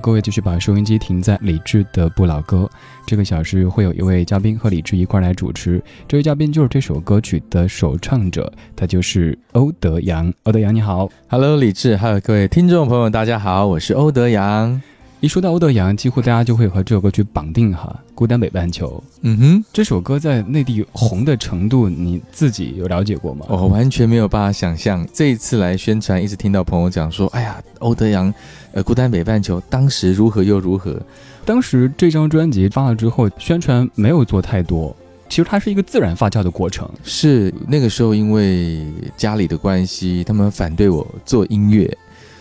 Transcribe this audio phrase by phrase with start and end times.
[0.00, 2.68] 各位继续把收音机停在李志的不老歌。
[3.06, 10.32] 这个小时会有一位嘉宾和李志一块来主持，这位嘉宾就是这首歌曲的首唱者，他就是欧德阳。
[10.44, 14.80] 欧德阳你好，Hello，李志，还有各位听众朋友，大家好，我是欧德阳。
[15.20, 19.02] 一说到欧德阳，几乎大家就会和这首歌曲绑定哈，《孤单北半球》。
[19.20, 23.44] 嗯哼，这首歌在内地红的程度，你自己有了解过吗？
[23.50, 25.06] 我完全没有办法想象。
[25.12, 28.32] 这一次来宣传，一直听到朋友讲说：“哎呀，欧德阳，
[28.72, 30.98] 呃，《孤单北半球》当时如何又如何。”
[31.44, 34.96] 当时这张专辑发了之后，宣传没有做太多，
[35.28, 36.90] 其实它是一个自然发酵的过程。
[37.04, 38.86] 是那个时候，因为
[39.18, 41.94] 家里的关系，他们反对我做音乐。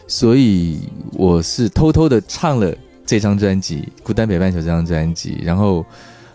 [0.09, 0.79] 所以
[1.13, 2.75] 我是偷偷的唱了
[3.05, 5.85] 这张专辑《孤单北半球》这张专辑，然后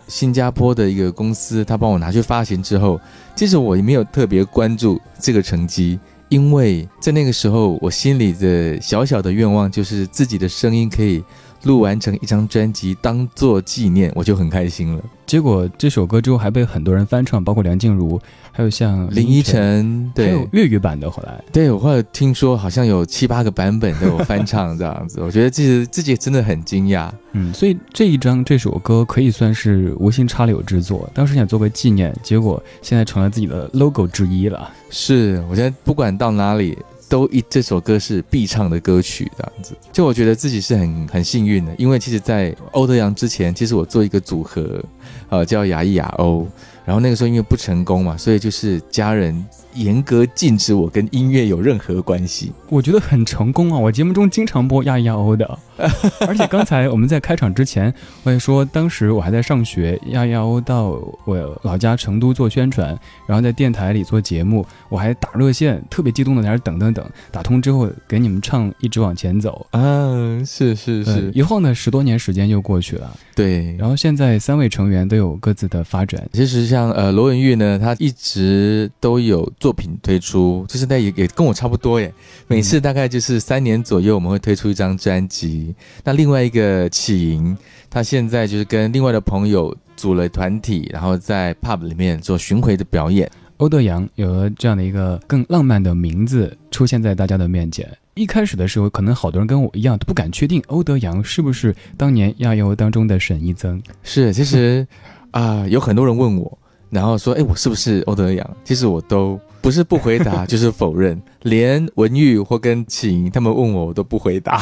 [0.07, 2.97] 新加坡的一个公司他帮我拿去发行之后，
[3.35, 5.99] 其实我也没有特别关注这个成绩，
[6.29, 11.21] 因为在那个时候我心里的小小的愿望就是自己的声音可以。
[11.65, 15.03] 录完成一张专辑当做纪念，我就很开心了。
[15.25, 18.21] 结果这首歌之后还被很多人翻唱，包括梁静茹，
[18.51, 21.09] 还有像林依晨，还有粤语版的。
[21.09, 27.09] 后来，对我后来听说好像有七八个版本都有翻唱这样子，我觉得自己自己真的很惊讶。
[27.31, 34.71] 嗯，所以这一张这首歌可以算是无心插柳之作，当时想做个纪念，结果现在成了自己的 logo 之一了。
[34.91, 36.77] 是，我觉得不管到哪里。
[37.07, 44.83] 都一这首歌是必唱的歌曲，这样子，就我觉得自己是很很幸运的，因为其实，在欧德阳之前，其实我做一个组合，
[45.29, 46.47] 呃，叫雅艺雅欧，
[46.85, 49.45] 然后那个时候因为不成功嘛，所以就是家人。
[49.75, 53.77] 严格禁止我跟音乐有任何关系，我觉得很成功啊！
[53.77, 55.59] 我节目中经常播亚亚欧的，
[56.27, 57.93] 而且刚才我们在开场之前，
[58.23, 62.97] 我也说，当时我还在上学，亚亚欧到我老家成都做宣传，
[63.27, 70.45] 然后在电台里做节目，我还打热线，特别激动的在那等等等，打通之后给你们唱，一直往前走嗯！
[70.45, 73.75] 是是是，一晃呢十多年时间就过去了，对。
[73.77, 79.51] 然后现在三位成员都有各自的发展，其实像呃罗文玉呢，他一直都有。
[79.65, 82.13] 作品推出，就是那也也跟我差不多耶。
[82.45, 85.73] 每次大概就是三年左右，我们会推出一张专辑。
[86.03, 87.57] 那另外一个启莹，
[87.89, 93.27] 他现在就是跟另外的朋友组了团体，然后在 pub 里面做巡回的表演。
[93.57, 97.89] 欧德阳有了这样的一个更浪漫的名字出现在大家的面前。
[98.13, 103.81] 一开始的时候，可能好多人跟我一样都不敢确定欧德阳是不是当年亚游当中的沈一增。
[104.03, 104.85] 是，其实
[105.31, 106.55] 啊，有很多人问我，
[106.91, 109.39] 然后说：“哎，我是不是欧德阳？”其实我都。
[109.65, 111.19] 不是不回答， 就是否认。
[111.41, 114.57] 连文玉或跟晴他们问我，我都不回答。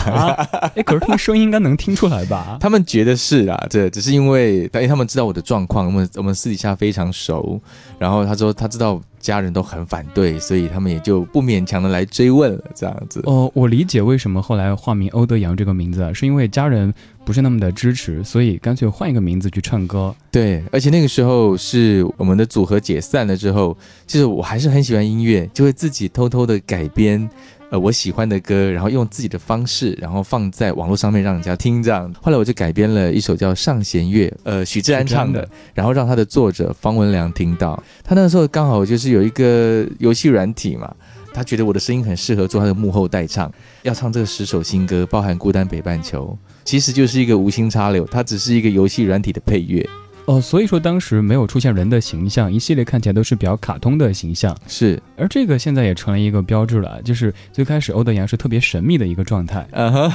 [0.76, 2.58] 哎，可是听声音应该能听出来吧？
[2.62, 7.60] 他们觉得是啊，这只是因为，因为他们知道我的状况，我们我们私底下非常熟。
[8.00, 13.22] 然后他说他知道家人都很反对，所以他们也就不勉强的来追问了，这样子。
[13.24, 16.94] 哦，我理解为什么后来化名欧德阳这个名字，是因为家人
[17.24, 20.14] 不是那么的支持，所以干脆换一个名字去唱歌。
[20.30, 23.76] 对，而且那个时候是我们的组合解散了之后，
[24.06, 27.28] 其实我还是很喜欢音乐，就会自己偷偷的改编。
[27.74, 32.14] 呃，我喜欢的歌，然后用自己的方式，然后放在网络上面让人家听，这样。
[32.22, 37.82] 后来我就改编了一首叫《上弦月》，呃，许志安唱的，然后让他的作者方文良听到。
[38.04, 40.94] 他那个时候刚好就是有一个游戏软体嘛，
[41.34, 49.84] 他觉得我的声音很适合做他的幕后代唱，要唱这个十首新歌，包含《孤单北半球》，其实就是一个无心插柳，它只是一个游戏软体的配乐。
[50.26, 54.56] 哦，所以说当时没有出现人的形象，一系列看起来都是比较卡通的形象。
[54.68, 59.68] 是，而这个现在也成了一个标志了，就是最开始欧德阳是特别神秘的一个状态，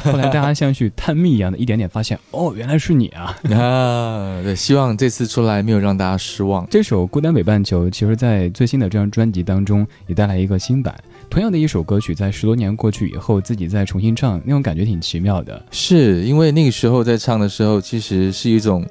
[0.03, 3.37] 后来大家像去探秘一样的，一点点发现，哦，原来是你啊！
[3.51, 6.67] 啊，对，希望这次出来没有让大家失望。
[6.71, 10.95] 这首《孤单北半球》其实，在最新的这张专辑当中也带来一个新版，
[11.31, 15.63] 同样的一首歌曲，在十多年过去以后，自己再重新唱，那种感觉挺奇妙的。
[15.71, 18.85] 是因为那个时候在唱的时候，其实是一种。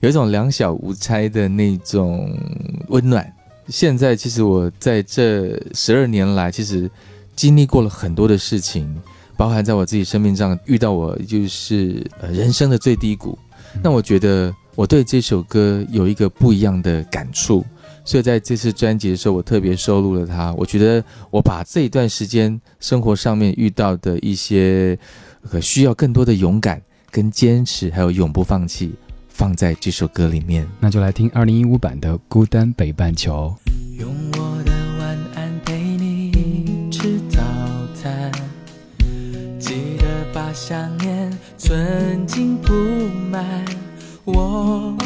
[0.00, 2.34] 有一种两小无猜的那种
[2.88, 3.30] 温暖。
[3.68, 6.90] 现在其实我在这十二年来，其实
[7.36, 8.94] 经历过了很多的事情，
[9.36, 13.38] 包含在我自己生命上遇到我就是呃人生的最低谷。
[13.82, 17.64] 那我觉得我对这首歌有一个不一样的感触，
[18.04, 20.52] 所以在这次专辑的时候，我特别收录了它。
[20.54, 24.98] 我觉得我把这一段时间生活上面遇到的一些
[25.60, 26.80] 需要更多的勇敢、
[27.10, 28.92] 跟坚持，还有永不放弃。
[29.28, 33.52] 放在这首歌里面，那就来听二零一五版的《孤单北半球》。
[33.98, 36.30] 用我的晚安陪你
[36.88, 37.42] 吃早
[37.96, 38.30] 餐，
[39.58, 42.72] 记得把想念存进布
[43.28, 43.64] 满。
[44.24, 44.96] 我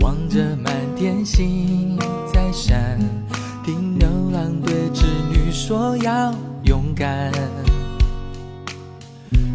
[0.00, 1.98] 望着满天星
[2.60, 2.98] 山，
[3.64, 6.34] 听牛郎对织女说要
[6.64, 7.32] 勇敢。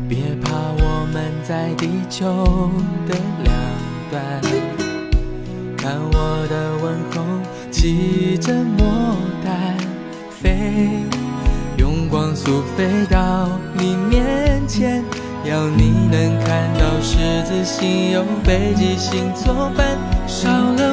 [0.07, 2.71] 别怕，我们在地球
[3.05, 3.13] 的
[3.43, 3.53] 两
[4.09, 4.41] 端。
[5.75, 7.21] 看我的问候，
[7.69, 9.75] 骑着魔毯
[10.29, 11.03] 飞，
[11.77, 15.03] 用光速飞到你面前，
[15.43, 19.97] 要你能看到十字星有北极星作伴。
[20.25, 20.92] 少了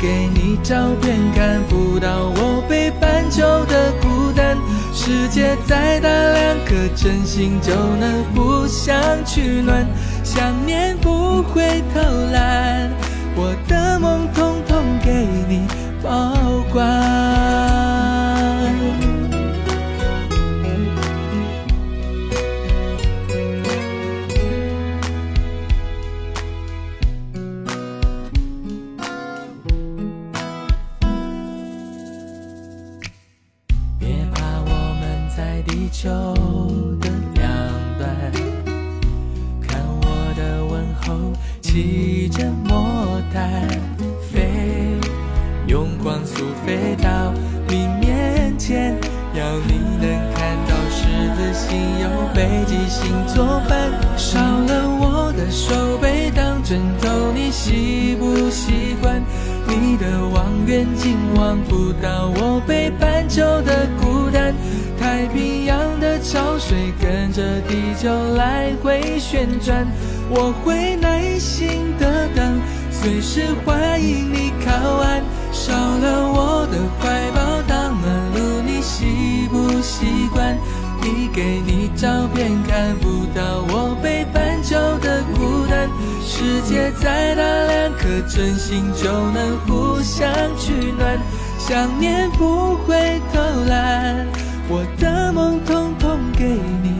[0.00, 4.56] 给你照片看不到我北半球的孤单。
[4.92, 8.94] 世界再大，两颗真心就能互相
[9.24, 9.86] 取暖，
[10.22, 12.00] 想念不会偷
[12.32, 12.90] 懒。
[13.36, 15.66] 我的梦统统给你
[16.02, 16.34] 保
[16.72, 17.69] 管。
[36.02, 36.08] 球
[36.98, 37.44] 的两
[37.98, 38.08] 端
[39.60, 41.30] 看我的问候
[41.60, 43.68] 骑着魔毯
[44.32, 44.98] 飞
[45.66, 47.34] 用光速飞到
[47.68, 48.96] 你面前
[49.34, 51.04] 要你能看到十
[51.36, 59.22] 字星有北极星作伴少了我的手背当枕头你习不习惯？
[59.68, 63.86] 你的望远镜望不到我北半球的
[68.02, 69.86] 就来回旋转，
[70.30, 72.58] 我会耐心的等，
[72.90, 75.22] 随时欢迎你靠岸。
[75.52, 80.56] 少了我的怀抱当暖炉，你习不习惯？
[81.02, 85.86] 递给你照片，看不到我北半球的孤单。
[86.24, 90.26] 世界再大，两颗真心就能互相
[90.56, 91.18] 取暖。
[91.58, 94.26] 想念不会偷懒，
[94.70, 96.46] 我的梦统统给
[96.82, 96.98] 你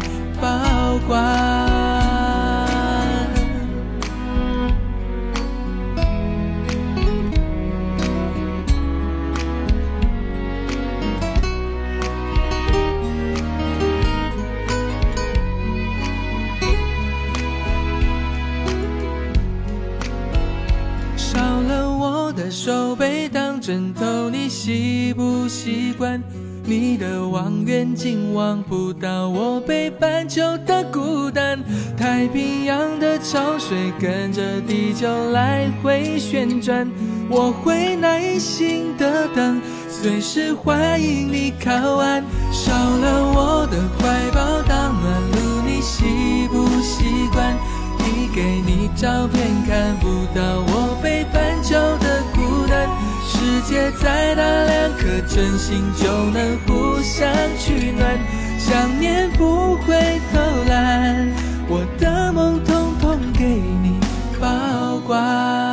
[21.16, 22.50] 少了我的。
[22.50, 26.20] 手背当枕头，你习不习惯？
[26.70, 31.58] 你的望远镜望不到我北半球的孤单。
[31.98, 36.88] 太平洋的潮水跟着地球来回旋转，
[37.28, 42.22] 我会耐心的等，随时欢迎你靠岸。
[42.52, 47.52] 少了我的怀抱当暖炉，你习不习惯？
[47.98, 52.88] 递给你照片，看不到我北半球的孤单。
[53.26, 58.18] 世界再大，两颗真心就能互相取暖。
[58.58, 61.28] 想念不会偷懒，
[61.68, 63.98] 我的梦统统给你
[64.40, 65.69] 保管。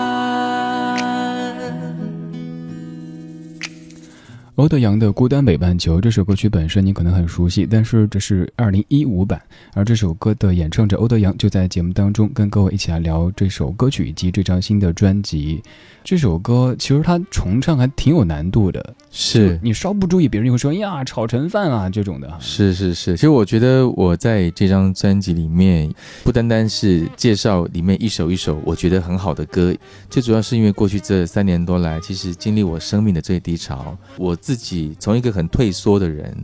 [4.67, 9.41] 欧德阳的《孤单北半球》这首歌曲本身你可能很熟悉，但是这是二零一五版，
[9.73, 15.63] 而这首歌的演唱者欧德阳就在节目当中跟各位一起来聊这首歌曲以及这张新的专辑。
[16.03, 22.33] 这首歌其实它重唱还挺有难度的，是你稍不注意，别人就会说呀炒成饭啊这种的。
[22.39, 25.93] 是是是，其实我觉得我在这张专辑里面，
[26.25, 29.73] 不单单是介绍里面一首一首我觉得很好的歌，
[30.09, 36.35] 最主要是因为过去这三年多来，其实经历我生命的最低潮，我自己从一个很退缩的人，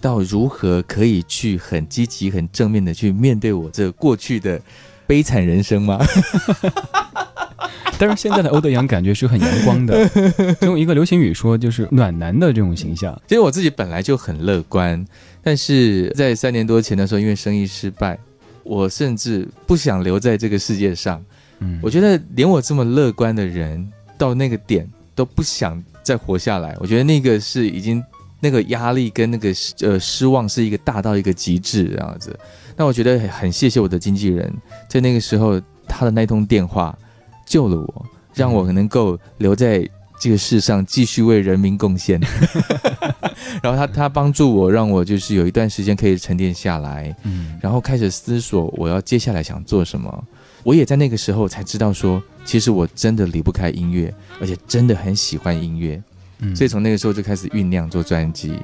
[0.00, 4.60] 到如何可以去很积极、很正面的去面对我这过去的
[5.06, 5.98] 悲惨人生吗？
[7.98, 10.10] 但是现在的欧德阳感觉是很阳光的，
[10.64, 13.14] 用一个流行语说就是暖男的这种形象。
[13.28, 15.06] 其实我自己本来就很乐观，
[15.42, 18.18] 但是在三年多前的时候，因为生意失败，
[18.62, 21.22] 我甚至不想留在这个世界上。
[21.58, 23.86] 嗯，我觉得连我这么乐观的人，
[24.16, 26.76] 到那个点都不想再活下来。
[26.80, 28.02] 我觉得那个是已经
[28.40, 29.48] 那个压力跟那个
[29.82, 32.36] 呃失望是一个大到一个极致这样子。
[32.76, 34.52] 那我觉得很谢谢我的经纪人，
[34.88, 36.96] 在那个时候他的那通电话。
[37.46, 39.84] 救了我，让我能够留在
[40.20, 42.20] 这个世上，继续为人民贡献。
[43.60, 50.24] 然后他他帮助我，让我就是有一段时间可以沉淀下来，嗯，然后开始思索我要接下来想做什么。
[50.62, 56.02] 我也在那个时候才知道说，其实我真的离不开音乐，而且真的很喜欢音乐。
[56.40, 58.54] 嗯，所以从那个时候就开始酝酿做专辑。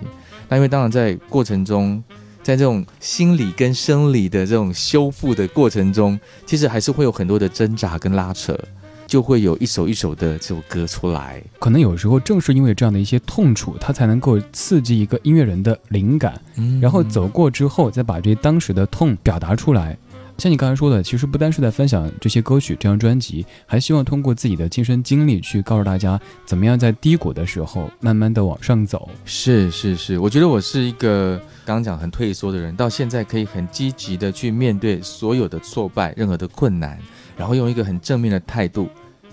[0.48, 2.02] 那因为当然在过程中，
[2.42, 8.58] 在这种心理跟生理的这种修复的过程中，其实还是会有很多的挣扎跟拉扯。
[9.06, 16.40] 就会有一首一首的这首歌出来，可能有时候正是因为这样的一些痛楚，它才能够刺激一个音乐人的灵感，
[16.80, 19.96] 然后走过之后再把这当时的痛表达出来。
[20.38, 29.08] 像你刚才说的，其实不单是在分享这些歌曲、这张专辑，还希望通过自己的亲身经历去告诉大家，怎么样在低谷的时候慢慢的往上走。
[29.24, 36.98] 是是是，我觉得我是一个刚刚讲很退缩的人，到现在可以很积极的去面对所有的挫败、任何的困难。
[37.36, 38.88] 然后用一个很正面的态度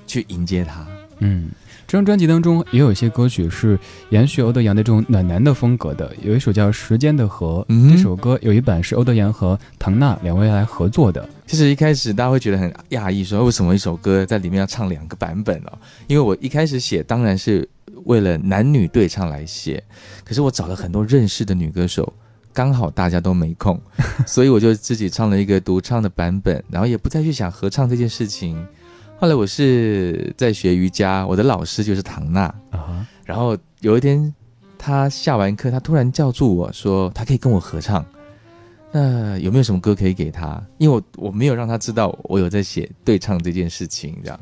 [0.05, 0.85] 去迎接它。
[1.19, 1.49] 嗯，
[1.85, 3.77] 这张专辑当中也有一些歌曲是
[4.09, 7.65] 延续欧德阳的这种暖男的风格的，有一首叫《时间的河》。
[7.91, 11.27] 这首歌有一版是欧德阳和唐娜两位来合作的。
[11.45, 15.77] 其实一开始大家会觉得很讶异，说为什么一首歌在里面要唱两个版本哦？
[16.07, 17.67] 因为我一开始写当然是
[18.05, 19.83] 为了男女对唱来写，
[20.23, 22.11] 可是我找了很多认识的女歌手。
[22.55, 23.81] 刚好大家都没空，
[24.27, 28.63] 所以我就自己唱了一个独唱的版本，然后也不再去想合唱这件事情。
[29.23, 33.07] 后来我是在学瑜伽，我的老师就是唐娜啊。
[33.23, 34.35] 然后有一天，
[34.77, 38.05] 他下完课，他突然叫住我说，他可以跟我合唱。
[38.91, 40.61] 那有没有什么歌可以给他？
[40.77, 44.37] 因为我我没有让他知道我有在写对唱这件事情，这样。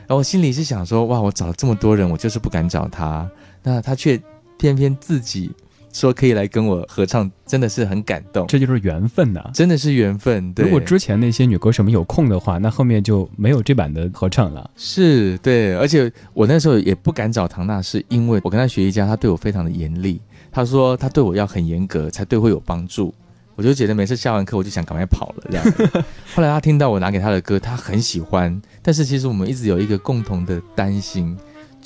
[0.00, 3.26] 然后我心里是想说，哇，我找了这么多人，我就是不敢找他，
[3.62, 4.20] 那他却
[4.58, 5.50] 偏偏自己。
[5.92, 10.52] 说可以来跟我合唱，真的是很感动，这就是缘分呐，真的是缘分。
[10.56, 14.70] 如果之前那些女歌手们有空的话，那后面就没有这版的合唱了。
[14.76, 20.20] 是对，而且我那时候也不敢找唐娜，是因为我跟她学瑜伽，她对我非常的严厉。
[20.50, 23.14] 她说她对我要很严格，才对会有帮助。
[23.56, 25.64] 我就觉得每次下完课，我就想赶快跑了这样。
[26.32, 31.36] 后来她听到我拿给她的歌，她很喜欢，但是其实我们一直有一个共同的担心，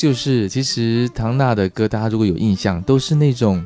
[0.02, 3.64] 就是其实唐娜的歌，大家如果有印象，都是那种。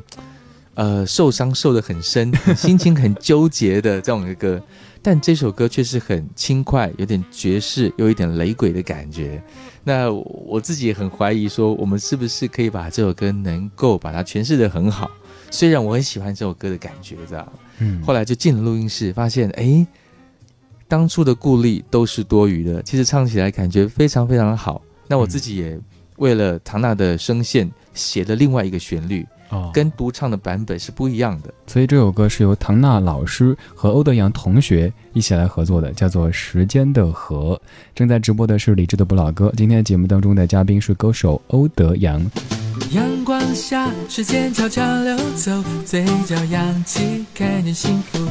[0.75, 4.61] 呃，受伤受得很深，心情很纠结的这种歌，
[5.01, 9.41] 但这首歌却是很轻快，有点爵士，又一点雷鬼的感觉。
[9.83, 15.09] 那我自己也很怀疑，说我们是不是可以把这首歌能够把它诠释的很好？
[15.49, 17.99] 虽然我很喜欢这首歌的感觉，知道嗯。
[18.03, 19.83] 后来就进了录音室，发现哎，
[20.87, 24.79] 当初的顾虑都是多余的，其实唱起来感觉非常非常好。
[25.07, 25.79] 那我自己也
[26.17, 29.25] 为了唐娜的声线写了另外一个旋律。
[29.49, 37.55] 哦，跟独唱的版本是不一样的，所以这首歌是由唐娜老师和欧德阳同学一起来合作的，叫做《时间的河》。
[37.95, 42.21] 正在直播的是李志的不老歌，今天节目当中的嘉宾是歌手欧德阳。
[42.91, 48.27] 阳光下，时间悄悄流走，嘴角扬起，看见幸福。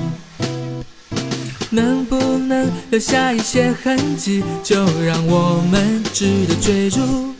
[1.70, 7.35] 能不能留下一些痕迹，就让我们值得追逐。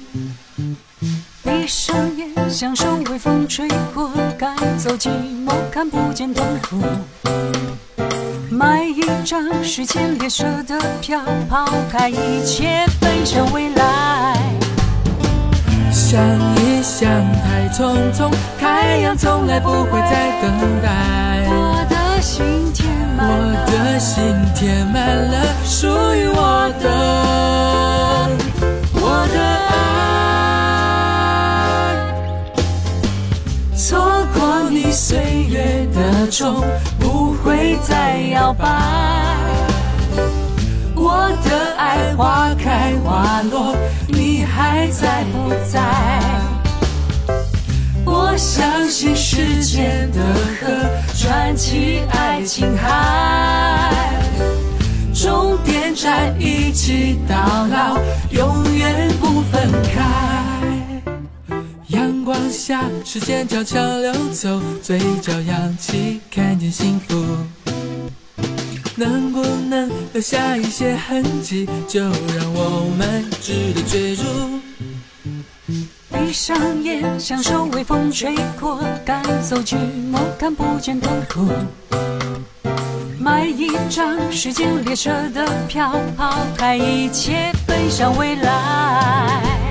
[1.42, 5.08] 闭上眼，享受微风吹过，赶走寂
[5.44, 6.82] 寞，看不见痛苦。
[8.50, 14.36] 买一张时间列车的票，抛开一切，奔向未来。
[15.92, 16.20] 想
[16.56, 17.10] 一想，
[17.42, 20.50] 太匆匆，太阳从来不会再等
[20.82, 21.48] 待。
[21.48, 23.34] 我的心填满我，
[23.70, 24.22] 的心
[24.54, 26.84] 填满了属于我的，
[34.96, 35.18] 岁
[35.50, 36.64] 月的钟，
[36.98, 38.66] 不会再摇摆。
[40.94, 43.76] 我的爱花开花落，
[44.08, 45.82] 你还在不在？
[48.06, 50.18] 我相信时间的
[50.58, 50.66] 河，
[51.14, 53.92] 穿起爱情海，
[55.12, 57.36] 终点站一起到
[57.66, 57.98] 老，
[58.30, 60.45] 永远不分开。
[62.50, 67.24] 下，时间悄悄流走，嘴角扬起，看见幸福。
[68.96, 74.22] 能不能留下一些痕迹，就让我们值得追逐。
[76.10, 79.76] 闭上眼，享受微风吹过，赶走寂
[80.10, 81.46] 寞，看不见痛苦。
[83.18, 89.65] 买一张时间列车的票，抛开一切，奔向未来。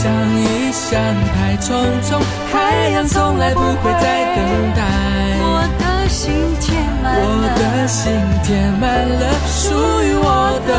[0.00, 0.94] 想一想，
[1.34, 1.74] 太匆
[2.04, 4.38] 匆，海洋从来不会再等
[4.76, 4.80] 待。
[5.42, 5.44] 我
[5.80, 6.70] 的心填
[7.02, 7.26] 满我，
[7.58, 8.12] 的心
[8.44, 9.74] 填满了属
[10.04, 10.70] 于我的，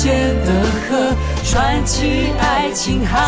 [0.00, 0.52] 间的
[0.88, 3.18] 河，传奇爱情海，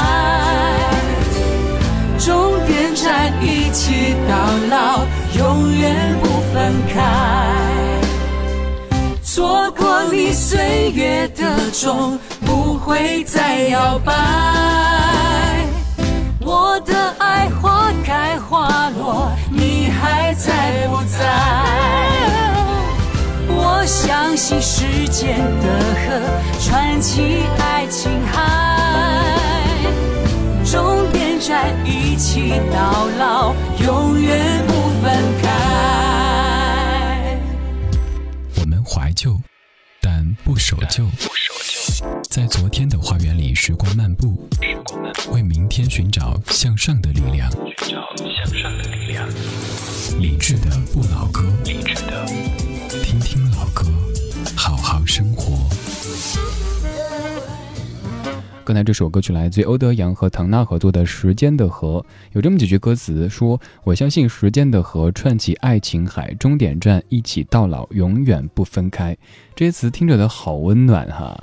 [2.16, 4.37] 终点站一起到
[4.70, 5.04] 老，
[5.37, 6.94] 永远不分开。
[9.20, 14.14] 错过你岁月的钟，不会再摇摆。
[16.38, 22.59] 我的爱花开花落，你还在不在？
[23.80, 26.20] 我相信时间的河，
[26.60, 29.34] 传奇爱情海，
[30.66, 35.48] 终点站一起到老，永远不分开。
[38.56, 39.40] 我们怀旧，
[40.02, 41.06] 但不守旧。
[42.28, 44.46] 在昨天的花园里，时光漫步，
[45.30, 47.50] 为明天寻找向上的力量。
[50.18, 52.26] 理智的不老歌，理智的，
[53.20, 53.87] 听老歌，
[54.56, 55.68] 好好生活。
[58.64, 61.98] 刚才这首歌曲来自于欧德阳和唐娜合作的《时间的河》，
[62.33, 69.16] 有这么几句歌词说：“我相信时间的河串起爱情海，终点站一起到老，永远不分开。”
[69.56, 71.37] 这些词听着都好温暖哈。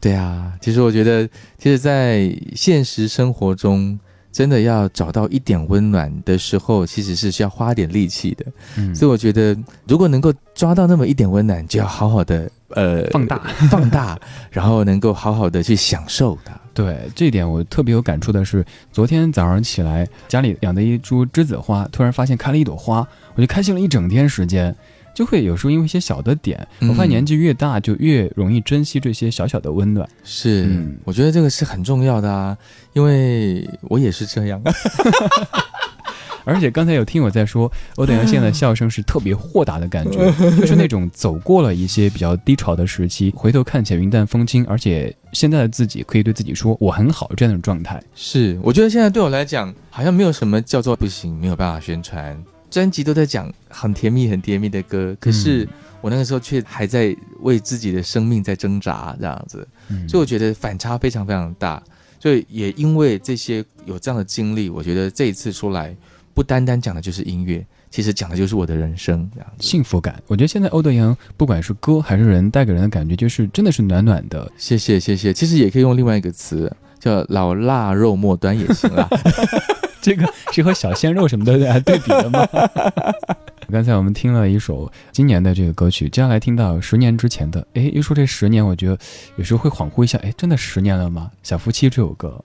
[0.00, 3.98] 对啊，其实我觉得，其实，在现实生活中，
[4.32, 8.46] 真的要找到一点温暖的时候，其实是需要花点力气的。
[8.78, 13.38] 嗯，所以我觉得，如果能够抓到那么一点温暖，就要好好的呃放大
[13.70, 14.18] 放大，
[14.50, 16.58] 然后能够好好的去享受它。
[16.74, 24.74] 对这一点我特别有感触的是，昨天早上起来，家里养的一株栀子花，突然发现开了一朵花，我就开心了一整天时间。
[25.14, 30.08] 就会有时候因为一些小的点，嗯我发现年纪越大，就越容易珍惜这些小小的温暖。
[30.24, 32.56] 是，嗯我觉得这个是很重要的啊，
[32.92, 34.60] 因为我也是这样。
[36.44, 40.18] 而且刚才有听我在说，欧德阳现在的笑声是特别豁达的感觉，
[40.58, 48.02] 就是那种走过了一些比较低潮的时期，回头看起来云淡风轻，而且现在的自己可以对自己说我很好这样的状态。
[48.16, 52.36] 是，我觉得现在对我来讲，好像没有什么叫做不行，没有办法宣传。
[52.72, 55.68] 专辑都在讲很甜蜜、很甜蜜的歌，可是嗯
[56.00, 61.82] 我那个时候却还在为自己的生命在挣扎，这样子，嗯所以我觉得反差非常非常大。
[62.18, 65.94] 所以也因为这些有这样的经历，我觉得这一次出来，
[66.32, 69.52] 不单单讲的就是音乐，其实讲的就是我的人生，这样。
[69.58, 74.50] 幸福感，我觉得现在欧德阳不管是歌还是人，带给人的感觉就是真的是暖暖的。
[74.56, 79.06] 谢谢谢谢，其实也可以用另外一个词叫“老腊肉末端”也行啦。
[80.04, 82.46] 这个是和小鲜肉什么的来对比的吗？
[83.70, 87.66] 刚才我们听了一首今年的这个歌曲，接下来听到十年之前的。
[87.74, 88.98] 哎，一说这十年，我觉得
[89.36, 91.30] 有时候会恍惚一下，哎，真的十年了吗？
[91.42, 92.44] 小夫妻这首歌，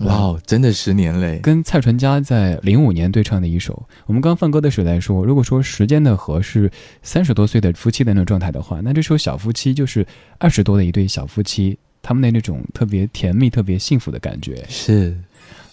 [0.00, 1.38] 哇哦，真的十年嘞！
[1.42, 3.82] 跟蔡淳佳在零五年对唱的一首。
[4.04, 6.70] 我们刚放歌的时候在说，如果说时间的河是
[7.02, 10.06] 三十多岁的夫妻的那种状态的话，那这首小夫妻就是
[10.38, 14.62] 二十多的一对小夫妻，他们的那种特别甜蜜、特别幸福的感觉。
[14.68, 15.16] 是。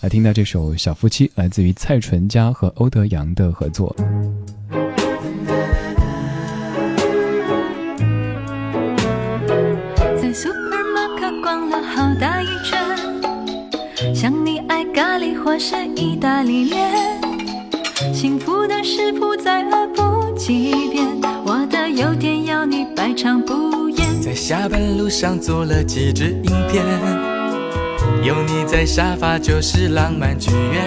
[0.04, 3.96] 来听到这首《小夫妻》，来自于蔡淳佳和欧德阳的合作。
[10.22, 16.92] 在 supermarket 逛了好大一圈，想你爱咖喱或是意大利面，
[18.14, 24.22] 幸福的食谱再恶补几遍，我的优点要你百尝不厌。
[24.22, 27.33] 在下班路上做了几支影片。
[28.24, 30.82] 有你在沙发就是浪漫剧院，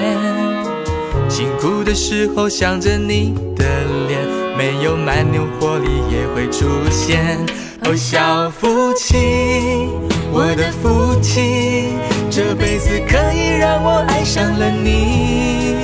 [1.28, 3.62] 辛苦的时候想着你的
[4.08, 4.18] 脸，
[4.56, 7.38] 没有蛮牛活力也会出现。
[7.84, 9.90] 哦，小夫妻，
[10.32, 11.90] 我的夫妻，
[12.30, 15.76] 这辈子可以让我爱上了你。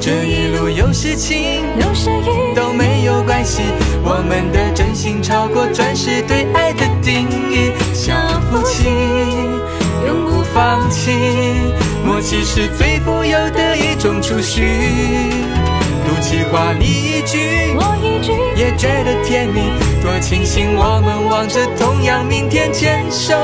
[0.00, 3.62] 这一路有事情，有时雨都没有关系，
[4.02, 7.70] 我们的真心超过钻石对爱的定义。
[7.94, 8.12] 小
[8.50, 8.88] 夫妻。
[10.56, 11.12] 放弃，
[12.02, 14.62] 默契是最富有的一种储蓄。
[16.06, 19.60] 赌气话你一句，我一句，也觉得甜蜜。
[20.02, 23.34] 多庆幸我们望着同样明天，牵手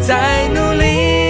[0.00, 1.25] 在努力。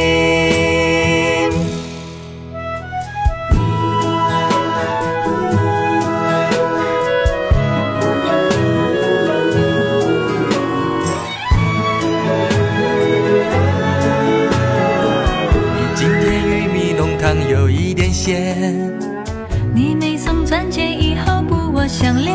[19.72, 22.34] 你没送钻戒，以后不我项链。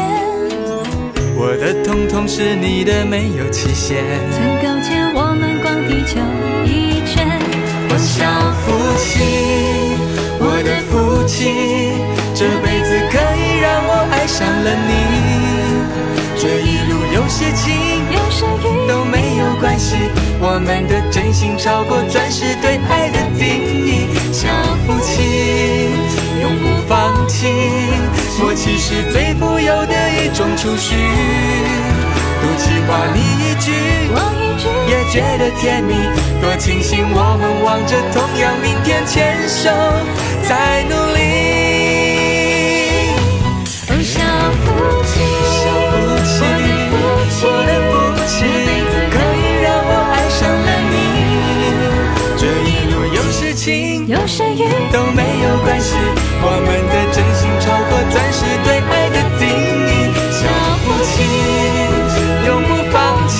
[1.36, 4.01] 我的通通是你的，没有期限。
[4.32, 6.17] 曾勾肩，我们逛地球
[6.63, 7.27] 一圈。
[7.89, 8.23] 我小
[8.63, 8.71] 夫
[9.04, 9.19] 妻，
[10.39, 11.91] 我的夫妻，
[12.34, 14.89] 这辈子可以让我爱上了你。
[16.39, 17.75] 这一路有些情，
[18.15, 19.97] 有些雨都没有关系。
[20.39, 23.45] 我们的真心超过钻石对爱的定
[23.86, 24.08] 义。
[24.32, 24.47] 小
[24.88, 25.31] 夫妻
[27.32, 27.48] 不放弃，
[28.41, 30.96] 默契是最富有的一种储蓄。
[32.41, 33.72] 赌气话你一句，
[34.13, 35.96] 我一句，也觉得甜蜜。
[36.41, 39.70] 多庆幸我们望着同样明天，牵手
[40.44, 41.22] 在努力。
[54.08, 55.96] 有时雨都没有关系，
[56.41, 57.11] 我们的
[58.10, 59.44] 真心超过钻石对爱的定
[59.88, 59.92] 义。
[60.32, 60.42] 小
[60.82, 61.14] 夫妻
[62.48, 63.38] 永不放弃，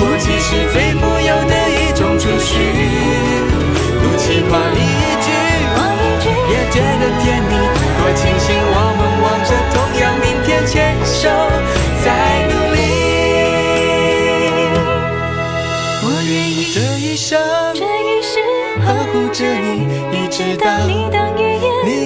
[0.00, 2.50] 默契是最富有的一种储蓄。
[4.00, 5.28] 赌气话你一句，
[5.76, 7.52] 我一句，也觉得甜蜜。
[7.98, 11.18] 多庆幸我们望着同样明天，牵手
[12.02, 12.06] 在
[12.48, 12.78] 努力。
[16.02, 17.28] 我愿意这一生。
[17.74, 18.32] 这一世
[18.84, 19.68] 呵护着你，
[20.12, 21.49] 一直到你当爷爷，你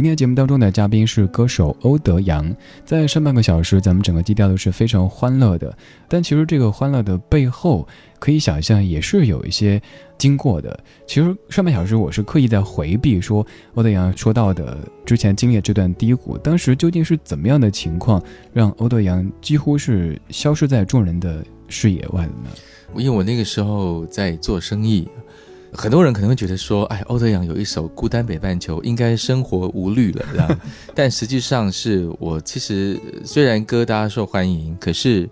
[0.00, 5.76] 今天节目当中的嘉宾是歌手欧德阳，在上半个小时，咱们整个基调都是非常欢乐的，
[6.08, 7.86] 但其实这个欢乐的背后，
[8.18, 9.78] 可以想象也是有一些
[10.16, 10.82] 经过的。
[11.06, 18.22] 其实上半小时我是刻意在回避说欧德阳说到的之前经历这段低谷，当时究竟是怎么样的情况，
[18.54, 22.48] 让欧德阳几乎是消失在众人的视野外的呢？
[22.96, 25.06] 因为我那个时候在做生意。
[25.72, 30.60] 很多人可能会觉得说，哎，欧德阳有一首《孤单北半球》，应该生活无虑了，这样。
[30.94, 35.28] 但实际上是我其实虽然歌大家受欢迎，可是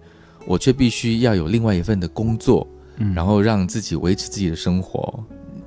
[0.46, 2.66] 我却必须要有另外一份的工作，
[3.14, 5.22] 然后让自己维持自己的生活。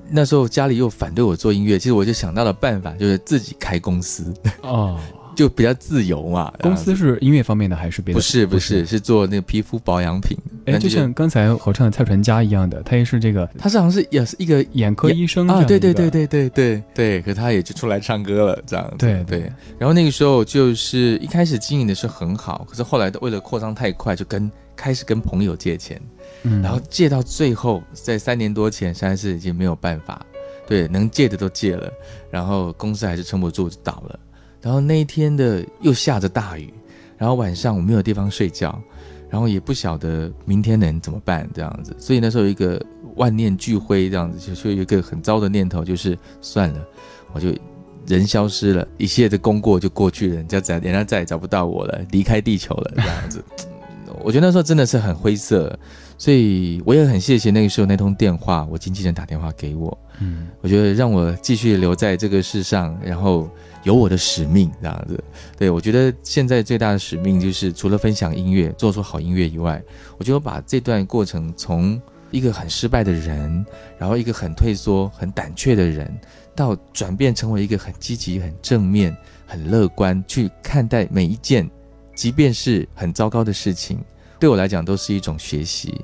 [0.09, 4.99] 那时候家里又反对我做音乐，其实我就想到了办法，就是自己开公司哦，
[5.35, 6.51] 就比较自由嘛。
[6.61, 8.17] 公司是音乐方面的还是别的？
[8.17, 10.37] 不是不是，是做那个皮肤保养品。
[10.65, 19.51] 哎，就像刚才合唱的蔡淳佳一样的，他也是这个，他是好像是也是一个眼科医生啊，对对对对对对对，可他也就出来唱歌了，这样对对。
[19.79, 25.99] 然后那个时候就是一开始经营的是很好，可是后来为了扩张太快，就跟开始跟朋友借钱，
[26.43, 30.23] 嗯，然后借到最后，在三年多前，实在是已经没有办法，
[30.67, 31.91] 对，能借的都借了，
[32.29, 34.19] 然后公司还是撑不住就倒了。
[34.61, 36.71] 然后那一天的又下着大雨，
[37.17, 38.79] 然后晚上我没有地方睡觉。
[39.31, 42.79] 然后也不晓得明天能怎么办，这样子，所以那时候有一个
[43.15, 46.85] 万念俱灰，这样子就就有一个很糟的念头，就是算了，
[47.31, 47.47] 我就
[48.05, 53.41] 人消失了，一切的功过就过去了，人家再人家再也找不到我了，离开地球了，这样子。
[54.21, 55.79] 我觉得那时候真的是很灰色，
[56.17, 63.49] 所以我也很谢谢那个时候那通电话，我经纪人打电话给我，嗯，我觉得让我继续留在这个世上，然后。
[63.83, 65.23] 有我的使命这样子，
[65.57, 69.81] 对我觉得现在最大的使命就是除了分享音乐、做出好音乐以外，
[70.17, 73.65] 我觉得把这段过程从一个很失败的人，
[73.97, 76.15] 然后一个很退缩、很胆怯的人，
[76.55, 79.15] 到转变成为一个很积极、很正面、
[79.45, 81.69] 很乐观去看待每一件，
[82.15, 83.99] 即便是很糟糕的事情，
[84.39, 85.99] 对我来讲都是一种学习。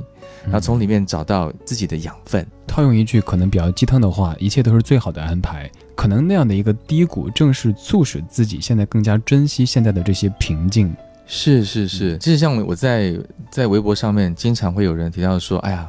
[0.48, 2.46] 然后从里面找到自己的养分。
[2.66, 5.70] 套用一句可能比较鸡汤的话，一切都是最好的安排。
[5.96, 10.96] 可能那样的一个低谷，正是促使自己现在更加珍惜现在的这些平静。
[11.26, 13.20] 是是是，其实像我在
[13.52, 15.88] 在微博上面，经常会有人提到说：“哎呀，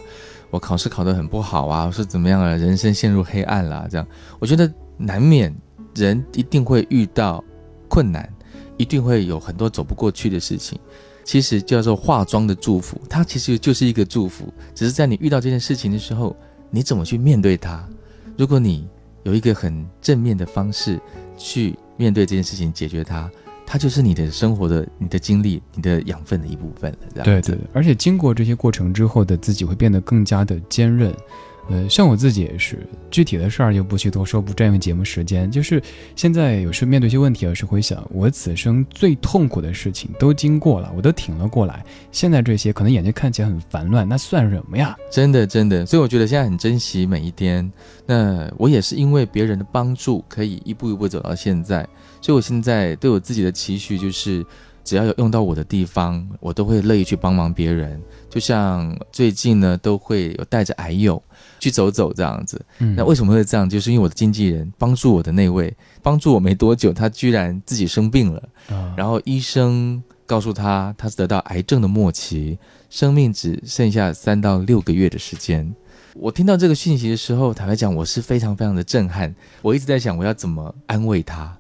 [0.51, 2.57] 我考试考得很不好啊，我是怎么样啊？
[2.57, 4.07] 人生陷入黑暗啦。”这样，
[4.41, 5.55] 我觉得难免
[5.95, 7.45] 人一定会遇到
[7.89, 8.29] 困难，
[8.79, 10.79] 一定会有很多走不过去的事情。
[11.29, 16.35] 其实叫做化妆的祝福，它其实就是一个祝福，只是在你遇到这件事情的时候，
[16.71, 17.87] 你怎么去面对它？
[18.39, 18.89] 如果你
[19.25, 20.99] 有一个很正面的方式
[21.37, 23.31] 去面对这件事情，解决它，
[23.67, 27.23] 它就是你的生活的、你的经历、你的养分的一部分了。
[27.23, 31.15] 对对，而且经过这些过程之后的自己会变得更加的坚韧。
[31.71, 32.79] 呃，像我自己也是，
[33.11, 35.51] 具体的事儿就不去多说，不占用节目时间。
[35.51, 35.83] 就是
[36.17, 41.85] 现在有时面对一些问题，有时会想，我此生最痛苦的事情都经过了，我都挺了过来。
[42.11, 44.97] 现在这些可能眼睛看起来很烦乱，那算什么呀？
[45.11, 45.85] 真的，真的。
[45.85, 47.71] 所以我觉得现在很珍惜每一天。
[48.07, 51.87] 那我也是因为别人的帮助，可以一步一步走到现在。
[52.23, 54.45] 所以我现在对我自己的期许就是。
[54.85, 58.01] 只要有用到我的地方，我都会乐意去帮忙别人。
[58.31, 61.23] 就像最近呢，都会有带着癌友
[61.59, 62.61] 去走走这样子。
[62.79, 63.69] 那为什么会这样？
[63.69, 68.43] 就是因为我的经纪人帮助我的那位，帮助我没多久，他居然自己生病了。
[68.97, 72.59] 然后医生告诉他，他是得到癌症的末期，
[72.91, 75.75] 生命只剩下三到六个月的时间。
[76.15, 79.35] 我听到这个讯息的时候，坦白讲，我是非常非常的震撼。
[79.63, 81.57] 我一直在想，我要怎么安慰他。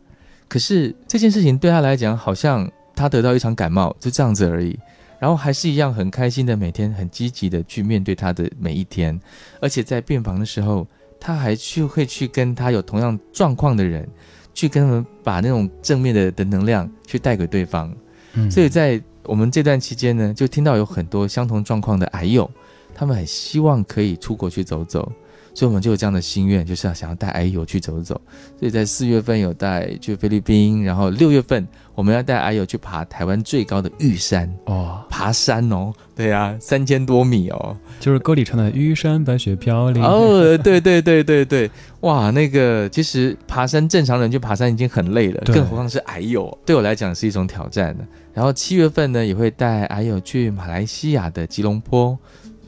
[0.49, 2.71] 可是这件事情对他来讲，好像。
[2.97, 4.77] 他得到一场感冒，就这样子而已，
[5.19, 9.19] 然后还是一样很开心的，每天很积极的去面对他的每一天，
[9.61, 10.87] 而且在病房的时候，
[11.19, 14.09] 他还去会去跟他有同样状况的人，
[14.55, 17.93] 去跟他们把那种正面的的能量去带给对方。
[18.35, 22.49] 嗯，所以在我们这段期间呢，就听到有很多相同状况的癌友，
[22.95, 25.11] 他们很希望可以出国去走走。
[25.59, 28.15] 所以我们就有这样的心愿，就是要想要带矮友去走走。
[28.57, 31.67] 所以在四月份有带去菲律宾，然后六月份
[31.97, 40.01] 我们要带矮友去爬台湾最高的玉山哦，爬山哦，对呀，三千多米哦，就是歌里唱的“玉山白雪飘零”。
[40.07, 41.69] 哦，对对对对对，
[42.03, 48.05] 哇，那个其实爬山正常人去爬山已经很累了，更何况是矮友，对我来讲是一种挑战的。
[48.33, 52.17] 然后七月份呢，也会带矮友去马来西亚的吉隆坡。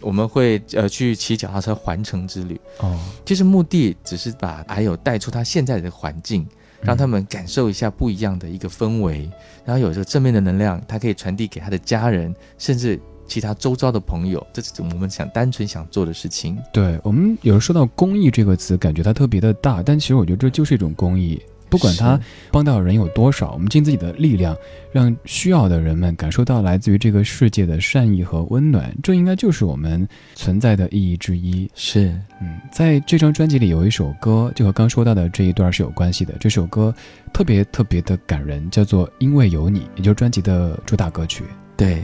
[0.01, 6.47] 我们会呃去骑脚踏车环城之旅哦，其实目的只是把还有带出他现在的环境，
[6.83, 9.31] 让他们感受一下不一样的一个氛围，
[9.65, 14.45] 然后有这个正面的能量，他可以传递给他的家人，甚至其他周遭的朋友。
[14.53, 16.59] 这是我们想单纯想做的事情。
[16.73, 21.41] 对我们有时候说到公益这个词，感觉它特别的大，但其实我觉得这就是一种公益。
[21.70, 24.56] 不管他帮到人有多少，我们尽自己的力量，
[24.90, 31.70] 让需要的人们感受到来自于这个世界的善意和温暖，这应该就是我们存在的意义之一。
[31.74, 32.09] 是，
[32.42, 36.35] 嗯，在这张专辑里有一首歌，就和刚说到的这一段是有关系的。
[36.40, 36.92] 这首歌
[37.33, 41.44] 特别特别的感人，叫做《因为有你》，也就是专辑的主打歌曲。
[41.76, 42.02] 对，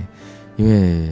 [0.55, 1.11] 因为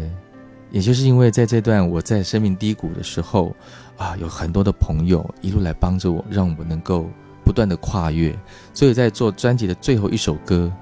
[0.71, 3.55] 也就是因为在这段我在生命低谷的时候
[3.97, 7.11] 啊，有很多的朋友一路来帮着我，让我能够。
[7.45, 8.35] 不断的跨越，
[8.73, 10.73] 所以在做专辑的最后一首歌，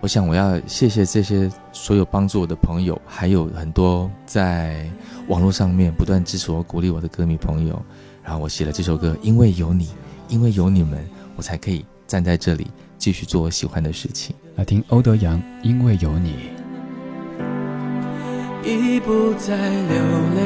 [0.00, 4.86] 我想我要谢谢这些所有帮助我的朋友，还有很多在
[5.28, 7.80] 网络上面不断支持我、鼓励我的歌迷朋友。
[8.22, 9.88] 然后我写了这首歌，因为有你，
[10.28, 14.34] 因为有你们，我才可以站在这里继续做我喜欢的事情。
[14.54, 16.36] 来听欧德阳，因为有你。
[18.64, 19.96] 已不再流
[20.36, 20.40] 泪，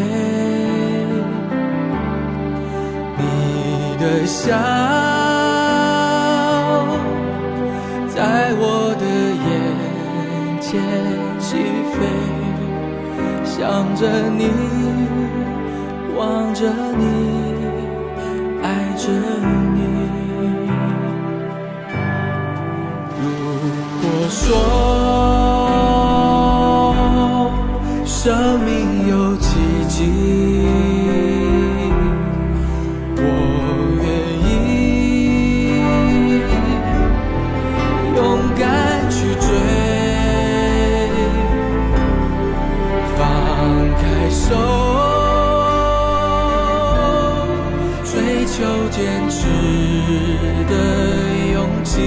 [3.18, 4.56] 你的笑
[10.66, 10.82] 眼前
[11.38, 11.56] 起
[11.92, 11.98] 飞，
[13.44, 13.54] 想
[13.94, 14.00] 着
[14.36, 14.50] 你，
[16.16, 16.60] 望着
[16.98, 17.04] 你，
[18.62, 19.04] 爱着
[19.74, 19.78] 你。
[23.20, 23.22] 如
[24.02, 24.42] 果说。
[28.04, 28.24] 生
[28.60, 28.70] 命
[48.90, 49.46] 坚持
[50.68, 50.74] 的
[51.52, 52.00] 勇气，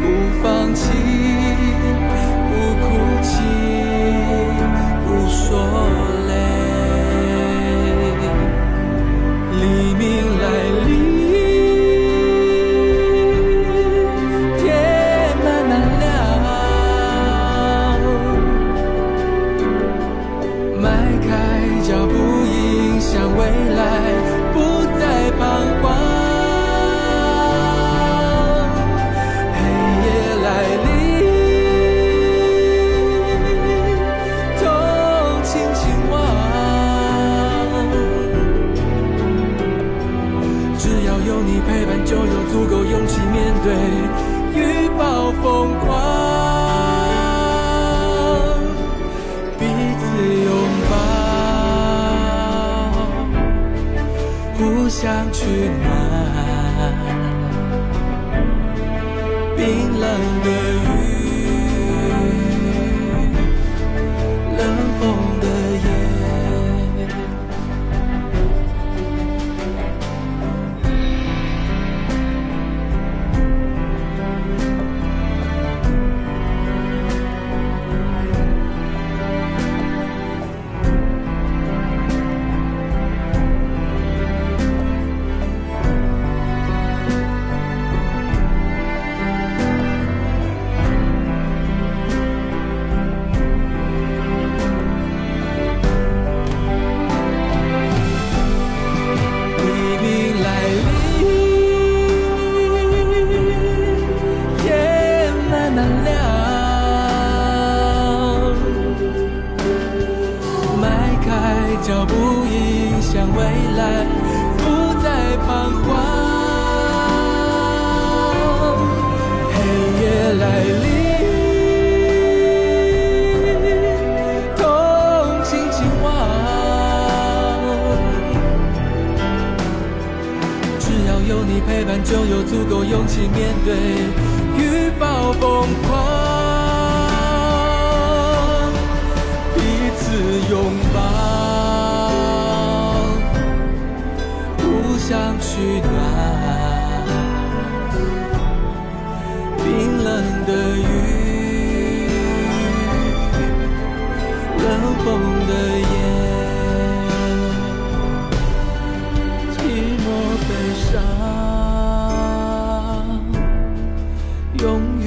[0.00, 1.37] 不放弃。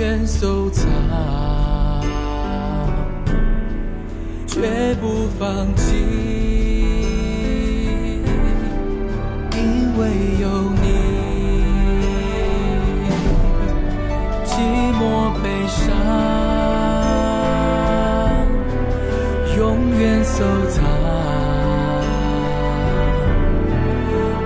[0.02, 0.90] 愿收藏
[4.48, 5.94] 绝不放弃
[9.56, 10.08] 因为
[10.42, 10.48] 有
[10.82, 10.88] 你
[14.44, 14.58] 寂
[14.98, 15.86] 寞悲伤
[19.56, 19.60] 永
[20.00, 20.84] 远收藏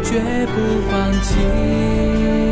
[0.04, 0.60] 绝不
[0.91, 2.45] 放弃。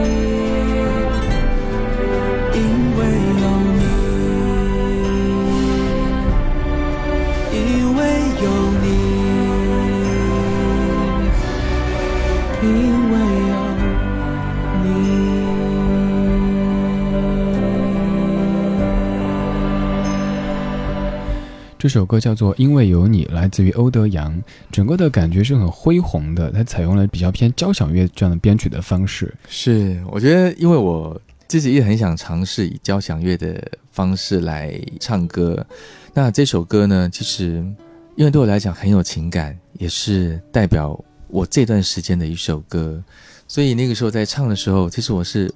[21.83, 24.41] 这首歌叫做《因为有你》，来自于欧德阳，
[24.71, 26.49] 整个的感觉是很恢宏的。
[26.49, 29.35] 它采用了比较偏交响乐这样的编曲的方式。
[29.49, 35.67] 是，我觉得，因为我自己也很想尝试以交响乐的方式来唱歌。
[36.13, 37.55] 那这首歌呢，其实
[38.15, 40.97] 因为对我来讲很有情感，也是代表
[41.27, 43.03] 我这段时间的一首歌。
[43.45, 45.53] 所以那个时候在唱的时候，其实我是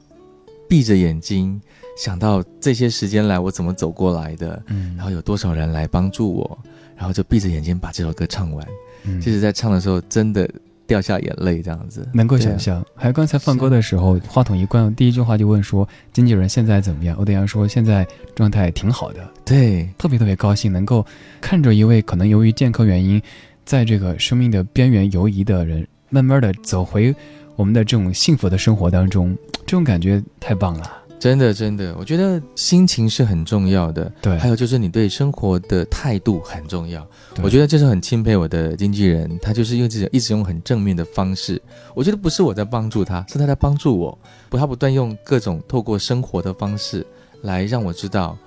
[0.67, 1.61] 闭着眼睛，
[1.97, 6.57] 想到这些时间来我怎么走过来的，嗯然后有多少人来帮助我，
[6.95, 8.65] 然后就闭着眼睛把这首歌唱完。
[9.03, 10.49] 嗯其实，在唱的时候真的
[10.85, 12.07] 掉下眼泪，这样子。
[12.13, 12.85] 能够想象。
[12.95, 17.15] 还有刚才放歌的时候，话筒一关，第一句话就问说经纪人现在怎么样？
[17.17, 21.05] 欧德阳说现在状态挺好的，对，特别特别高兴，能够
[21.41, 23.21] 看着一位可能由于健康原因，
[23.65, 27.13] 在这个生命的边缘游移的人，慢慢的走回
[27.55, 29.35] 我们的这种幸福的生活当中，
[29.65, 30.91] 这种感觉太棒了。
[31.19, 34.11] 真的真的，我觉得心情是很重要的。
[34.21, 37.05] 对，还有就是你对生活的态度很重要。
[37.41, 41.61] 我觉得这是很钦佩我的经纪人，他就是用这种一直用很正面的方式。
[41.95, 44.17] 我觉得不是我在帮助他，是他在帮助我。
[44.49, 47.05] 不，他不断用各种透过生活的方式
[47.41, 48.37] 来让我知道，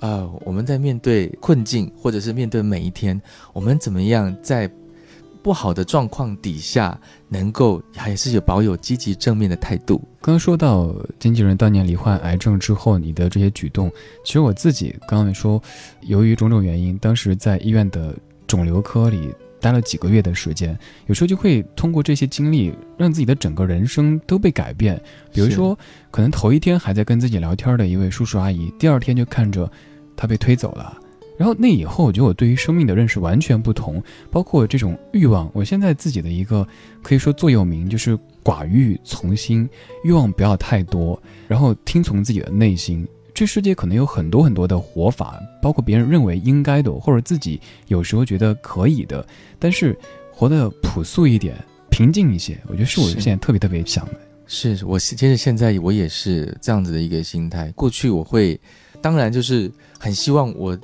[0.00, 3.20] 呃，我们在面对困境或者是面对每一天，
[3.52, 4.70] 我们怎么样在
[5.48, 9.96] 不好的状况底下，能够还是有保有积极正面的态度。
[10.20, 13.90] 刚刚说到经纪人当年罹患癌症之后，你的这些举动，
[14.26, 15.58] 其实我自己刚刚也说，
[16.02, 18.14] 由于种种原因，当时在医院的
[18.46, 25.02] 肿瘤科里待了几个月的时间，有时候就会通过这些经历，让自己的整个人生都被改变。
[25.32, 25.74] 比如说，
[26.10, 29.72] 可能头一天还在跟自己聊天的一位叔叔阿姨，第二天就看着
[30.14, 30.94] 他被推走了。
[31.38, 35.48] 然后那以后，我觉得我对于生命的认识完全不同，包括这种欲望。
[35.54, 36.66] 我现在自己的一个
[37.00, 39.66] 可以说座右铭就是寡欲从心，
[40.02, 43.06] 欲望不要太多，然后听从自己的内心。
[43.32, 49.24] 这世界可能有很多很多的活法，包括别人认为应该的，或者自己有时候觉得可以的，
[49.60, 49.96] 但是
[50.32, 51.56] 活得朴素一点，
[51.88, 54.14] 平静一些，我觉得是我现在特别特别想的。
[54.48, 57.70] 是我其实现在我也是这样子的一个心态。
[57.76, 58.60] 过去我会，
[59.00, 59.70] 当然就是
[60.00, 60.76] 很希望我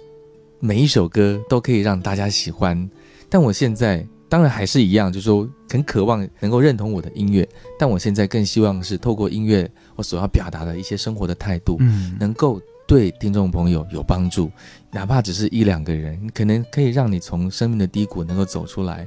[0.65, 2.89] 每一首歌都可以让大家喜欢，
[3.29, 7.47] 但我现在当然还是一样，就是说很渴望能够认同我的音乐，
[7.79, 12.59] 但我现在更希望是透过音乐我所要表达的一些生活的态度，嗯，能够
[12.89, 14.51] 对听众朋友有帮助，
[14.91, 19.07] 哪怕只是一两个人，可能可以让你从生命的低谷能够走出来。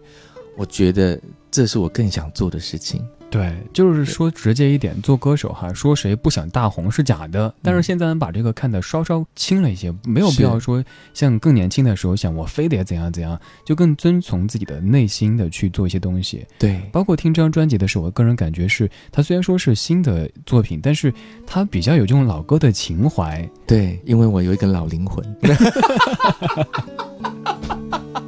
[0.56, 3.04] 我觉得这是我更想做的事情。
[3.30, 7.54] 对，就是说直接一点，做歌手哈，说谁不想大红是假的。
[7.62, 10.82] 但是现在能把这个看得稍稍轻了一些，没有必要说
[11.14, 16.46] 像更年轻的时候想我非得怎样怎样，就更遵从自己的内心的去做一些东西。
[16.58, 21.14] 对，包括听这张专辑的时候，我个人感觉是，它虽然说是新的作品，但是
[21.46, 23.48] 它比较有这种老歌的情怀。
[23.66, 25.22] 对，因为我有一个老灵魂。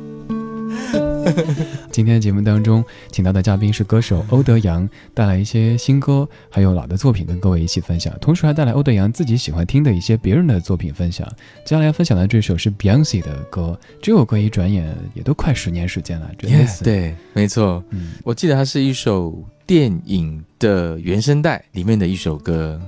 [1.91, 11.27] 今天的节目当中请到的嘉宾是歌手欧德阳，带来一些新歌，还有老的作品跟各位一起分享，同时还带来欧德阳自己喜欢听的一些别人的作品分享。
[11.65, 16.83] 接下来要分享的这首是 Beyonce 的歌，这首歌一转眼也都快十年时间了，真的是。
[16.83, 22.79] 对，没错，嗯，我记得它是一首电影的原声带里面的一首歌。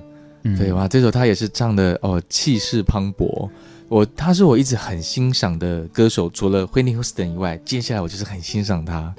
[0.44, 3.48] 嗯对哇，这首他也是唱的哦，气势磅礴。
[3.92, 9.14] 我他是我一直很欣赏的歌手，除了 Whitney Houston 以外，接下来我就是很欣赏他。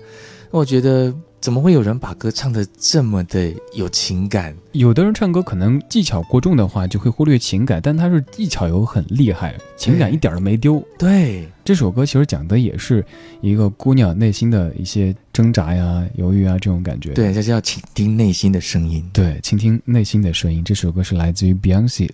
[0.51, 4.57] 我觉得怎么会有人把歌唱的这么的有情感？
[4.73, 10.83] 有的人唱歌可能技巧过重的话，就会忽略情感，但他是技巧又很厉害，情感一点儿都没丢。
[10.99, 13.05] 对，这首歌其实讲的也是
[13.43, 17.13] 一个姑娘内心的一些挣扎呀、犹豫啊这种感觉。
[17.13, 19.07] 对，这叫倾听内心的声音。
[19.13, 20.65] 对，倾听内心的声音。
[20.65, 22.09] 这首歌是来自于 Beyonce，《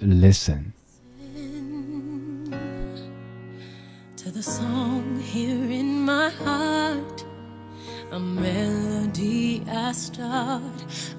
[4.38, 7.24] the song here in my heart.
[8.12, 10.62] A melody I start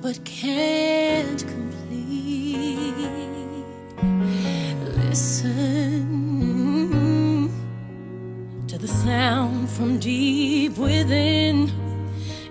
[0.02, 2.96] but can't complete.
[5.04, 6.00] Listen
[8.70, 11.70] to the sound from deep within.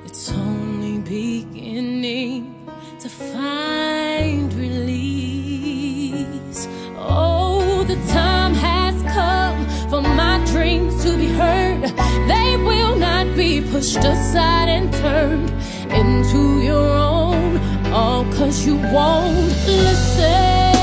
[0.04, 2.68] It's only beginning
[3.00, 5.08] to find release.
[6.98, 8.47] Oh, the time
[10.02, 11.82] for my dreams to be heard.
[12.28, 15.50] They will not be pushed aside and turned
[15.92, 17.58] into your own.
[17.92, 19.36] All cause you won't
[19.66, 19.88] listen.
[19.88, 20.77] Listen.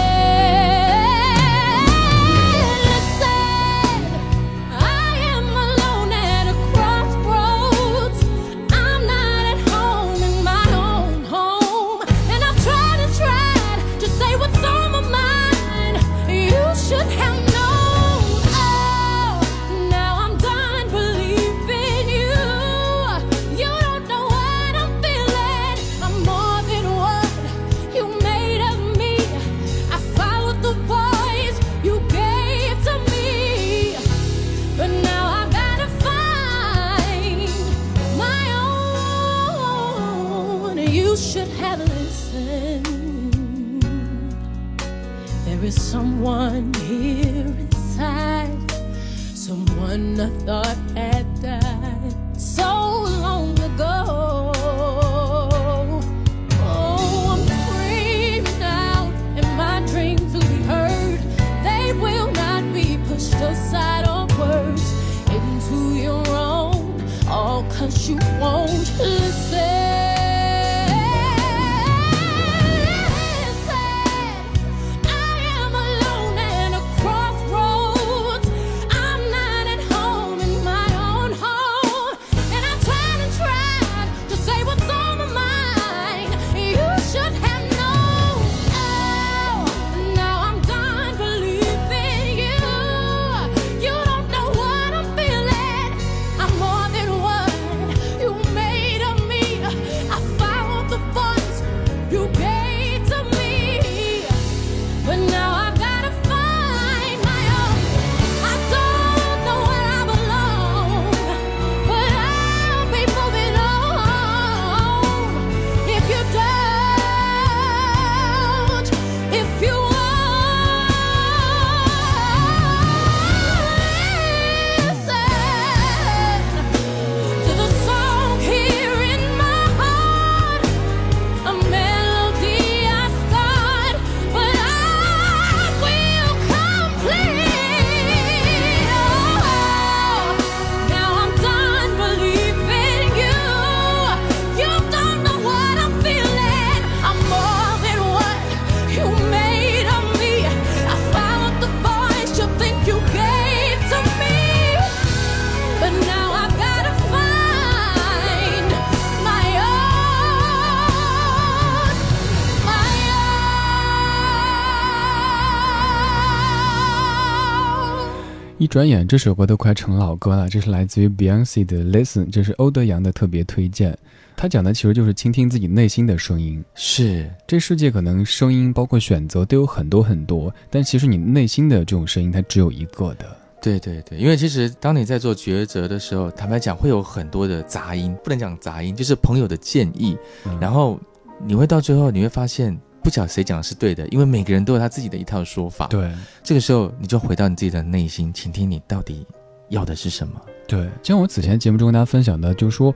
[168.76, 170.50] 转眼，这首歌都快成老歌了。
[170.50, 173.98] 这是来自于 Beyonce 的《Listen》，这是欧德阳的特别推荐。
[174.36, 176.62] 他讲的其实就是倾听自己内心的声音。
[176.74, 183.26] 是这世界可能声音包括选择都有很多很多，但其实你内心的这种声音它只有一个的。
[183.62, 191.00] 对对对，因为其实当你在做抉择的时候，坦白讲会有很多的杂音，不能讲杂音，就是朋友的建议，嗯然后
[191.48, 196.12] 你会到最后你会发现，不晓得谁讲的是对的，因为每个人都有他自己的一套说法。，对
[196.44, 199.24] 这个时候你就回到你自己的内心，倾听你到底
[199.70, 200.42] 要的是什么。
[200.68, 202.92] 对，就像我此前节目中跟大家分享的，就是说，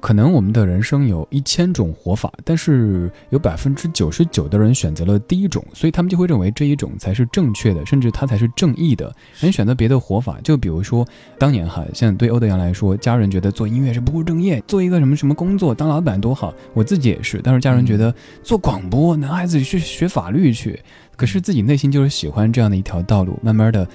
[0.00, 9.14] 可能我们的人生有一千种活法，但是有百分之九十九的人选择了第一种，所以他们就会认为这一种才是正确的，甚至它才是正义的。
[9.38, 11.06] 人选择别的活法，就比如说
[11.38, 20.80] 当年哈，像对欧德阳来说，家人觉得做音乐是不务正业，做一个什么什么工作当老板多好，我自己也是，但是家人觉得做广播，男孩子去学法律去，
[21.16, 23.86] 可是自己内心就是喜欢这样的一条道路，慢慢的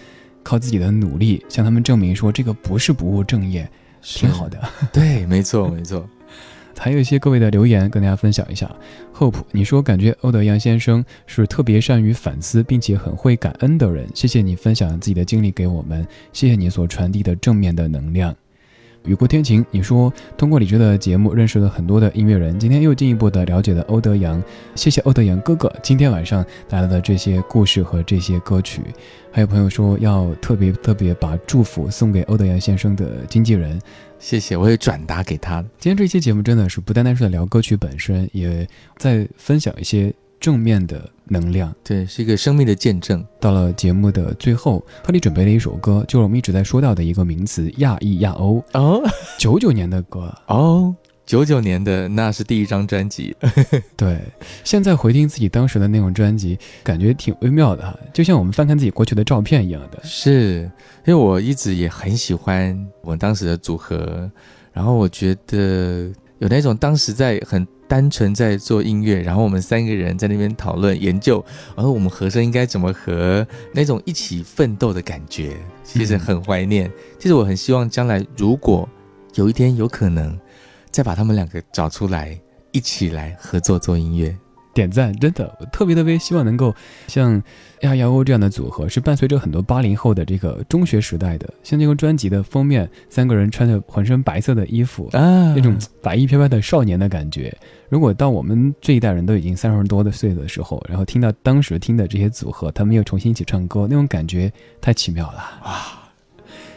[0.46, 3.70] 靠自己的努力向他们证明说这个不是不务正业。
[4.02, 4.62] 挺好的。
[4.94, 6.08] 对，没错没错。
[6.78, 8.70] 还有一些各位的留言跟大家分享一下。
[9.18, 14.08] Hope，你说感觉欧德阳先生是特别善于反思，并且很会感恩的人。
[14.14, 18.36] 谢谢你分享自己的经历给我们，谢谢你所传递的正面的能量。
[19.06, 24.42] 雨过天晴，你说通过李志的节目认识了很多的音乐人，今天又进一步的了解了欧德阳，
[24.76, 28.82] 谢谢欧德阳哥哥今天晚上带来的这些故事和这些歌曲。
[29.32, 33.80] 还有朋友说要特别特别把祝福送给欧德阳先生的经纪人，
[34.18, 35.62] 谢谢，我也转达给他。
[35.78, 40.14] 今天这期节目真的是不单单是在聊歌曲本身，也在分享一些
[40.46, 41.74] 正面的能量。
[41.84, 43.26] 对，是一个生命的见证。
[43.40, 49.02] 到了节目的最后，特地准备了一首歌，就是我们一直在说到的一个名词——亚裔亚欧，哦
[49.40, 50.32] 九九年的歌。
[50.46, 50.94] 哦，
[51.26, 53.36] 九九年的那是第一张专辑。
[53.98, 54.22] 对，
[54.64, 60.00] 现在回听自己当时的那种专辑，感觉挺微妙的哈，就像我们翻看自己过去的照片一样的。
[60.04, 60.70] 是
[61.08, 64.30] 因为我一直也很喜欢我们当时的组合，
[64.72, 66.12] 然后我觉得
[66.46, 71.44] 有那种当时在很单纯在做音乐，然后我们三个人在那边讨论研究，
[71.76, 76.92] 然后我们和声应该怎么和，那种一起奋斗的感觉，其实很怀念。
[77.18, 78.88] 其实我很希望将来如果
[79.34, 80.40] 有一天有可能，
[80.92, 82.40] 再把他们两个找出来，
[82.72, 84.38] 一起来合作做音乐。
[84.76, 86.76] 点赞，真的，我特别特别希望能够
[87.08, 87.42] 像
[87.82, 97.56] 亚亚欧这样的组合，是伴随着很多八零后的这个中学时代的，像这个专辑的封面，三个人穿着浑身白色的衣服，啊那种白衣飘飘的少年的感觉。
[97.88, 104.52] 如果到我们这一代人都已经三十多的岁的时候，然后听到当时听的这些组合，他们又重新一起唱歌，那种感觉
[104.82, 106.12] 太奇妙了啊！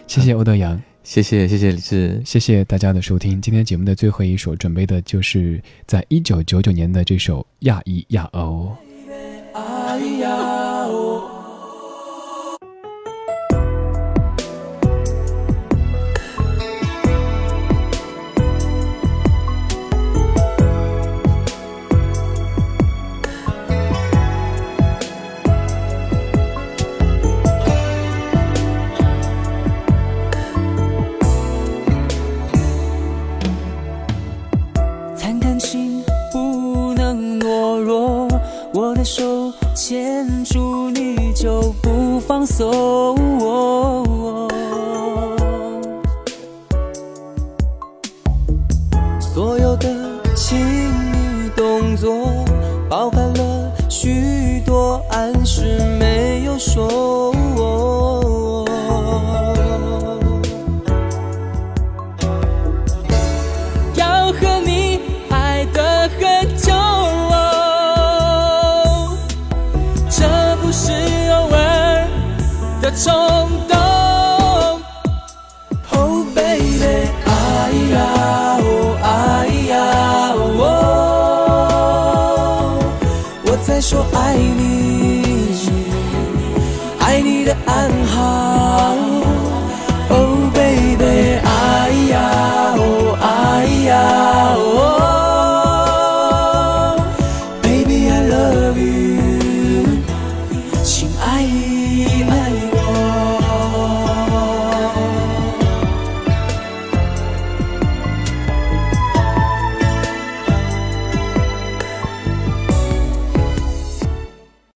[0.06, 3.40] 谢谢欧德阳，谢谢谢谢李志，谢谢大家的收听。
[3.40, 8.70] 今天节目的最后一首准备的就是在一九九九年的这首《亚裔亚欧》。
[42.58, 43.07] soul.